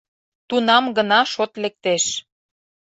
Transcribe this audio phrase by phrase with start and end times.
[0.49, 2.03] Тунам гына шот лектеш.